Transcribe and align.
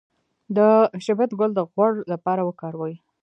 د 0.55 0.57
شبت 1.05 1.29
ګل 1.39 1.51
د 1.55 1.59
غوړ 1.71 1.93
لپاره 2.11 2.41
وکاروئ 2.49 2.93